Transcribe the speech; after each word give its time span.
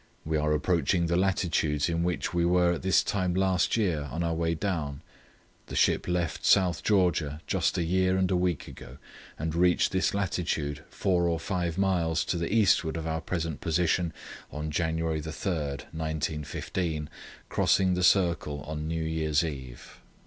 We 0.25 0.35
are 0.35 0.51
approaching 0.51 1.05
the 1.05 1.15
latitudes 1.15 1.87
in 1.87 2.01
which 2.01 2.33
we 2.33 2.43
were 2.43 2.73
at 2.73 2.81
this 2.81 3.03
time 3.03 3.35
last 3.35 3.77
year, 3.77 4.09
on 4.11 4.23
our 4.23 4.33
way 4.33 4.55
down. 4.55 5.03
The 5.67 5.75
ship 5.75 6.07
left 6.07 6.43
South 6.43 6.81
Georgia 6.81 7.39
just 7.45 7.77
a 7.77 7.83
year 7.83 8.17
and 8.17 8.31
a 8.31 8.35
week 8.35 8.67
ago, 8.67 8.97
and 9.37 9.53
reached 9.53 9.91
this 9.91 10.15
latitude 10.15 10.83
four 10.89 11.27
or 11.27 11.39
five 11.39 11.77
miles 11.77 12.25
to 12.25 12.37
the 12.39 12.51
eastward 12.51 12.97
of 12.97 13.05
our 13.05 13.21
present 13.21 13.61
position 13.61 14.11
on 14.51 14.71
January 14.71 15.21
3, 15.21 15.29
1915, 15.53 17.07
crossing 17.47 17.93
the 17.93 18.01
circle 18.01 18.61
on 18.61 18.87
New 18.87 19.03
Year's 19.03 19.43
Eve." 19.43 20.01